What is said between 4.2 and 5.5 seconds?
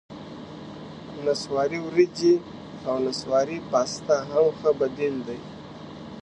هم ښه بدیل دي.